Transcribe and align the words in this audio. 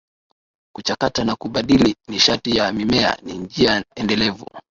Kuchakata 0.75 1.23
na 1.23 1.35
kubadili 1.35 1.95
nishati 2.07 2.57
ya 2.57 2.71
mimea 2.73 3.17
ni 3.23 3.33
njia 3.37 3.85
endelevu 3.95 4.45